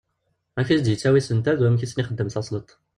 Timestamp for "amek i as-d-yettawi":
0.57-1.17